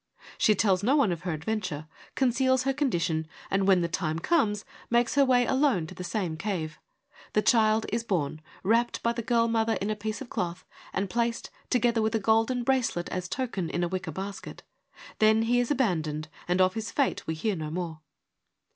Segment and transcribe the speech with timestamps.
[0.39, 4.65] She tells no one of her adventure, conceals her condition and when her time comes,
[4.89, 6.79] makes her way alone to the same cave.
[7.33, 11.07] The child is born, wrapped by the girl mother in a piece of cloth, and
[11.07, 14.63] placed, together with a golden bracelet as token, in a wicker basket.
[15.19, 17.99] Then he is abandoned, and of his fate we hear no more.